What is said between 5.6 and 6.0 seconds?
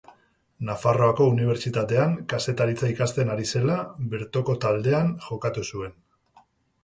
zuen.